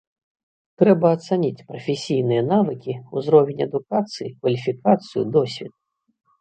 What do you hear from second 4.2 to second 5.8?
кваліфікацыю, досвед.